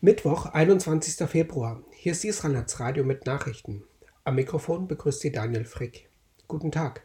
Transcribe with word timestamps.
Mittwoch, 0.00 0.46
21. 0.46 1.28
Februar. 1.28 1.82
Hier 1.90 2.12
ist 2.12 2.24
Israel 2.24 2.64
Radio 2.76 3.02
mit 3.02 3.26
Nachrichten. 3.26 3.82
Am 4.22 4.36
Mikrofon 4.36 4.86
begrüßt 4.86 5.18
Sie 5.18 5.32
Daniel 5.32 5.64
Frick. 5.64 6.08
Guten 6.46 6.70
Tag. 6.70 7.02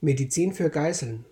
Medizin 0.00 0.52
für 0.52 0.70
Geiseln. 0.70 1.24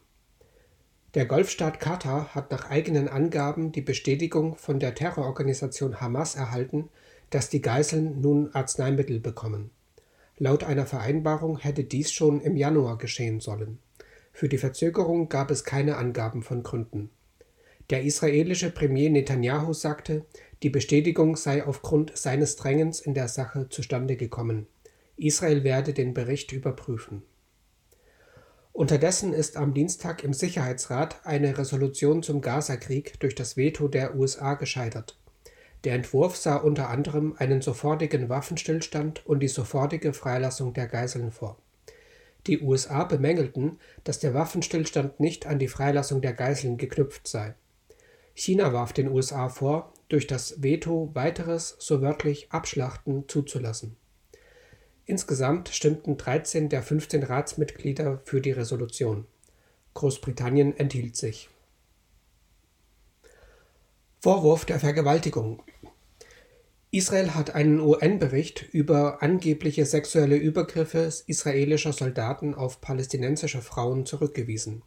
Der 1.15 1.27
Golfstaat 1.27 1.81
Katar 1.81 2.33
hat 2.33 2.53
nach 2.53 2.71
eigenen 2.71 3.09
Angaben 3.09 3.73
die 3.73 3.81
Bestätigung 3.81 4.55
von 4.55 4.79
der 4.79 4.95
Terrororganisation 4.95 6.01
Hamas 6.01 6.37
erhalten, 6.37 6.91
dass 7.30 7.51
die 7.51 7.61
Geiseln 7.61 8.21
nun 8.21 8.55
Arzneimittel 8.55 9.19
bekommen. 9.19 9.73
Laut 10.37 10.62
einer 10.62 10.87
Vereinbarung 10.87 11.59
hätte 11.59 11.83
dies 11.83 12.12
schon 12.12 12.41
im 12.41 12.57
Januar 12.57 12.99
geschehen 12.99 13.41
sollen. 13.41 13.80
Für 14.33 14.49
die 14.49 14.59
Verzögerung 14.59 15.29
gab 15.29 15.51
es 15.51 15.65
keine 15.65 15.96
Angaben 15.96 16.45
von 16.45 16.62
Gründen. 16.62 17.11
Der 17.91 18.02
israelische 18.02 18.70
Premier 18.70 19.09
Netanyahu 19.09 19.73
sagte, 19.73 20.27
die 20.62 20.68
Bestätigung 20.68 21.36
sei 21.36 21.64
aufgrund 21.64 22.14
seines 22.18 22.57
Drängens 22.57 23.00
in 23.00 23.14
der 23.14 23.29
Sache 23.29 23.71
zustande 23.71 24.17
gekommen. 24.17 24.67
Israel 25.17 25.64
werde 25.64 25.94
den 25.94 26.13
Bericht 26.13 26.53
überprüfen. 26.53 27.22
Unterdessen 28.75 29.32
ist 29.32 29.57
am 29.57 29.72
Dienstag 29.72 30.22
im 30.22 30.35
Sicherheitsrat 30.35 31.25
eine 31.25 31.57
Resolution 31.57 32.22
zum 32.22 32.42
Gazakrieg 32.42 33.19
durch 33.20 33.34
das 33.34 33.56
Veto 33.56 33.89
der 33.89 34.14
USA 34.16 34.55
gescheitert. 34.55 35.16
Der 35.84 35.94
Entwurf 35.94 36.36
sah 36.36 36.56
unter 36.56 36.91
anderem 36.91 37.36
einen 37.39 37.62
sofortigen 37.62 38.28
Waffenstillstand 38.28 39.25
und 39.27 39.41
die 39.41 39.48
sofortige 39.48 40.12
Freilassung 40.12 40.75
der 40.75 40.89
Geiseln 40.89 41.33
vor. 41.33 41.56
Die 42.47 42.61
USA 42.61 43.05
bemängelten, 43.05 43.78
dass 44.05 44.19
der 44.19 44.34
Waffenstillstand 44.34 45.20
nicht 45.20 45.47
an 45.47 45.58
die 45.58 45.69
Freilassung 45.69 46.20
der 46.20 46.34
Geiseln 46.34 46.77
geknüpft 46.77 47.27
sei. 47.27 47.55
China 48.39 48.73
warf 48.73 48.92
den 48.92 49.09
USA 49.09 49.48
vor, 49.48 49.92
durch 50.09 50.28
das 50.28 50.62
Veto 50.62 51.11
weiteres, 51.12 51.75
so 51.81 52.01
wörtlich 52.01 52.53
Abschlachten 52.53 53.28
zuzulassen. 53.28 53.97
Insgesamt 55.06 55.70
stimmten 55.70 56.17
13 56.17 56.69
der 56.69 56.84
15 56.84 57.25
Ratsmitglieder 57.25 58.20
für 58.25 58.41
die 58.41 58.53
Resolution. 58.53 59.27
Großbritannien 59.95 60.78
enthielt 60.78 61.17
sich. 61.17 61.48
Vorwurf 64.20 64.64
der 64.64 64.78
Vergewaltigung. 64.78 65.61
Israel 66.92 67.34
hat 67.34 67.56
einen 67.56 67.80
UN-Bericht 67.80 68.69
über 68.70 69.20
angebliche 69.20 69.84
sexuelle 69.84 70.36
Übergriffe 70.36 71.11
israelischer 71.27 71.92
Soldaten 71.92 72.55
auf 72.55 72.80
palästinensische 72.80 73.62
Frauen 73.62 74.06
zurückgewiesen. 74.06 74.83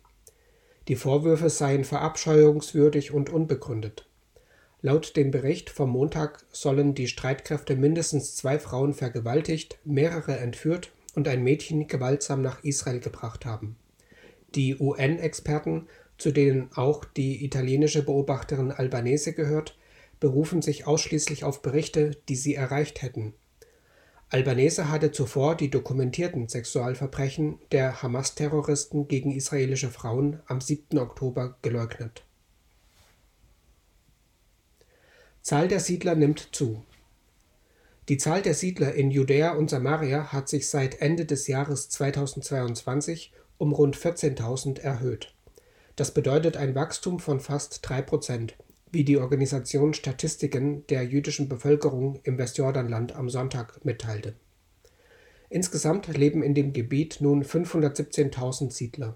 Die 0.88 0.96
Vorwürfe 0.96 1.50
seien 1.50 1.84
verabscheuungswürdig 1.84 3.12
und 3.12 3.30
unbegründet. 3.30 4.08
Laut 4.82 5.16
dem 5.16 5.30
Bericht 5.30 5.70
vom 5.70 5.92
Montag 5.92 6.44
sollen 6.52 6.96
die 6.96 7.08
Streitkräfte 7.08 7.76
mindestens 7.76 8.36
zwei 8.36 8.58
Frauen 8.58 8.94
vergewaltigt, 8.94 9.78
mehrere 9.84 10.38
entführt 10.38 10.92
und 11.14 11.28
ein 11.28 11.44
Mädchen 11.44 11.88
gewaltsam 11.88 12.42
nach 12.42 12.64
Israel 12.64 13.00
gebracht 13.00 13.46
haben. 13.46 13.76
Die 14.56 14.76
UN-Experten, 14.80 15.88
zu 16.18 16.32
denen 16.32 16.70
auch 16.74 17.06
die 17.06 17.46
italienische 17.46 18.04
Beobachterin 18.04 18.72
Albanese 18.72 19.34
gehört, 19.34 19.78
berufen 20.20 20.62
sich 20.62 20.88
ausschließlich 20.88 21.44
auf 21.44 21.62
Berichte, 21.62 22.18
die 22.28 22.36
sie 22.36 22.56
erreicht 22.56 23.02
hätten 23.02 23.34
Albanese 24.34 24.88
hatte 24.88 25.12
zuvor 25.12 25.56
die 25.58 25.70
dokumentierten 25.70 26.48
Sexualverbrechen 26.48 27.60
der 27.74 28.02
Hamas-Terroristen 28.02 29.10
gegen 29.10 29.34
israelische 29.34 29.90
Frauen 29.90 30.40
am 30.48 30.62
7. 30.62 31.00
Oktober 31.00 31.58
geleugnet. 31.62 32.24
Zahl 35.42 35.68
der 35.68 35.82
Siedler 35.82 36.16
nimmt 36.16 36.56
zu. 36.56 36.82
Die 38.08 38.18
Zahl 38.18 38.42
der 38.42 38.54
Siedler 38.54 38.94
in 38.94 39.12
Judäa 39.12 39.52
und 39.52 39.70
Samaria 39.70 40.32
hat 40.32 40.48
sich 40.48 40.70
seit 40.70 41.02
Ende 41.02 41.26
des 41.26 41.48
Jahres 41.48 41.90
2022 41.90 43.34
um 43.58 43.74
rund 43.74 43.98
14.000 43.98 44.80
erhöht. 44.80 45.34
Das 45.98 46.13
bedeutet 46.13 46.56
ein 46.56 46.74
Wachstum 46.74 47.19
von 47.19 47.42
fast 47.42 47.80
drei 47.81 48.02
Prozent 48.02 48.56
wie 48.91 49.06
die 49.06 49.18
Organisation 49.18 49.94
Statistiken 49.94 50.85
der 50.88 51.03
jüdischen 51.03 51.47
Bevölkerung 51.47 52.19
im 52.24 52.38
Westjordanland 52.38 53.16
am 53.16 53.29
Sonntag 53.29 53.84
mitteilte. 53.85 54.34
Insgesamt 55.50 56.07
leben 56.18 56.44
in 56.44 56.53
dem 56.53 56.74
Gebiet 56.74 57.18
nun 57.22 57.44
517.000 57.44 58.72
Siedler. 58.72 59.16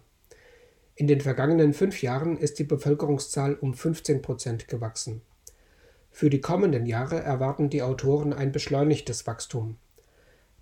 In 0.96 1.08
den 1.08 1.20
vergangenen 1.20 1.74
fünf 1.74 2.02
Jahren 2.02 2.38
ist 2.38 2.58
die 2.58 2.64
Bevölkerungszahl 2.64 3.56
um 3.56 3.74
15 3.74 4.22
Prozent 4.22 4.68
gewachsen. 4.70 5.22
Für 6.12 6.30
die 6.30 6.40
kommenden 6.40 6.86
Jahre 6.86 7.20
erwarten 7.20 7.70
die 7.70 7.82
Autoren 7.82 8.32
ein 8.32 8.54
beschleunigtes 8.54 9.28
Wachstum. 9.28 9.76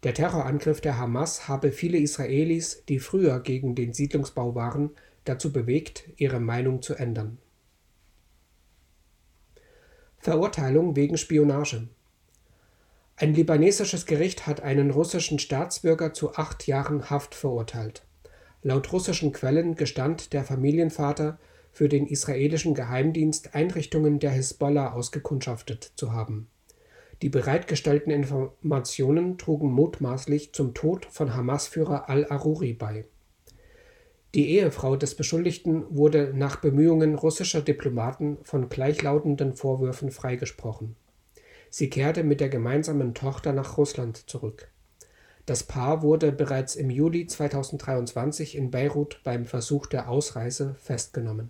Der 0.01 0.15
Terrorangriff 0.15 0.81
der 0.81 0.97
Hamas 0.97 1.47
habe 1.47 1.71
viele 1.71 1.99
Israelis, 1.99 2.83
die 2.89 2.99
früher 2.99 3.39
gegen 3.39 3.75
den 3.75 3.93
Siedlungsbau 3.93 4.55
waren, 4.55 4.89
dazu 5.23 5.53
bewegt, 5.53 6.09
ihre 6.17 6.39
Meinung 6.39 6.81
zu 6.81 6.95
ändern 6.95 7.37
Verurteilung 10.23 10.95
wegen 10.95 11.17
Spionage. 11.17 11.89
Ein 13.17 13.33
libanesisches 13.33 14.05
Gericht 14.05 14.47
hat 14.47 14.61
einen 14.61 14.89
russischen 14.89 15.37
Staatsbürger 15.37 16.13
zu 16.13 16.35
acht 16.35 16.65
Jahren 16.65 17.09
Haft 17.09 17.35
verurteilt. 17.35 18.05
Laut 18.61 18.93
russischen 18.93 19.33
Quellen 19.33 19.75
gestand 19.75 20.31
der 20.31 20.45
Familienvater, 20.45 21.39
für 21.73 21.89
den 21.89 22.07
israelischen 22.07 22.73
Geheimdienst 22.73 23.53
Einrichtungen 23.53 24.19
der 24.19 24.31
Hisbollah 24.31 24.93
ausgekundschaftet 24.93 25.91
zu 25.97 26.13
haben. 26.13 26.47
Die 27.21 27.27
bereitgestellten 27.27 28.09
Informationen 28.13 29.37
trugen 29.37 29.73
mutmaßlich 29.73 30.53
zum 30.53 30.73
Tod 30.73 31.05
von 31.05 31.35
Hamas-Führer 31.35 32.07
al-Aruri 32.07 32.71
bei 32.71 33.07
die 34.33 34.49
Ehefrau 34.49 34.95
des 34.95 35.15
Beschuldigten 35.15 35.85
wurde 35.95 36.33
nach 36.33 36.55
Bemühungen 36.55 37.15
russischer 37.15 37.61
Diplomaten 37.61 38.37
von 38.43 38.67
gleichlautenden 38.67 39.53
Vorwürfen 39.53 40.09
freigesprochen. 40.09 40.95
Sie 41.69 41.89
kehrte 41.89 42.23
mit 42.23 42.39
der 42.39 42.49
gemeinsamen 42.49 43.13
Tochter 43.13 43.53
nach 43.53 43.77
Russland 43.77 44.29
zurück. 44.29 44.69
Das 45.45 45.63
Paar 45.63 46.01
wurde 46.01 46.31
bereits 46.31 46.75
im 46.75 46.89
Juli 46.89 47.27
2023 47.27 48.55
in 48.55 48.71
Beirut 48.71 49.21
beim 49.23 49.45
Versuch 49.45 49.87
der 49.87 50.09
Ausreise 50.09 50.75
festgenommen. 50.79 51.49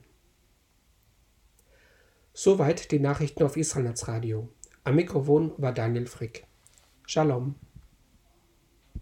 Soweit 2.33 2.91
die 2.91 2.99
Nachrichten 2.99 3.43
auf 3.43 3.55
Israelnetz 3.55 4.07
Radio. 4.07 4.49
Am 4.83 4.95
Mikrofon 4.95 5.53
war 5.57 5.71
Daniel 5.71 6.07
Frick. 6.07 6.47
Shalom. 7.05 7.55